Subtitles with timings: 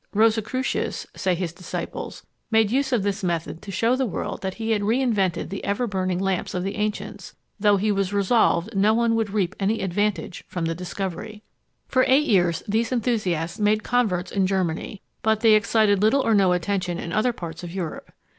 [0.15, 4.71] "Rosicreucius, say his disciples, made use of this method to shew the world that he
[4.71, 8.95] had re invented the ever burning lamps of the ancients, though he was resolved no
[8.95, 11.43] one should reap any advantage from the discovery."
[11.87, 16.51] For eight years these enthusiasts made converts in Germany, but they excited little or no
[16.53, 18.11] attention in other parts of Europe.